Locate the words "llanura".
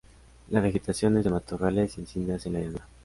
2.61-2.87